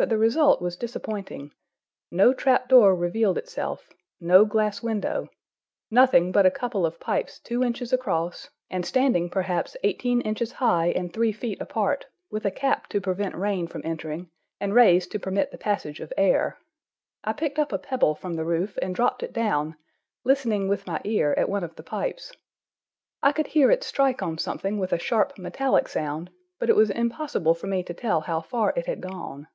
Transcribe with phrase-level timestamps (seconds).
[0.00, 1.52] But the result was disappointing;
[2.10, 5.28] no trap door revealed itself, no glass window;
[5.90, 10.86] nothing but a couple of pipes two inches across, and standing perhaps eighteen inches high
[10.86, 15.18] and three feet apart, with a cap to prevent rain from entering and raised to
[15.18, 16.56] permit the passage of air.
[17.22, 19.76] I picked up a pebble from the roof and dropped it down,
[20.24, 22.32] listening with my ear at one of the pipes.
[23.22, 26.88] I could hear it strike on something with a sharp, metallic sound, but it was
[26.88, 29.46] impossible for me to tell how far it had gone.